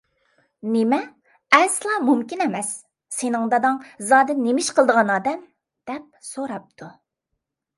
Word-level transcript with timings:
—نېمە؟ 0.75 0.97
ئەسلا 1.57 1.97
مۇمكىن 2.05 2.41
ئەمەس، 2.45 2.71
سېنىڭ 3.17 3.45
داداڭ 3.53 3.77
زادى 4.13 4.39
نېمە 4.41 4.65
ئىش 4.65 4.71
قىلىدىغان 4.79 5.13
ئادەم؟— 5.17 5.45
دەپ 5.91 6.09
سوراپتۇ. 6.33 6.91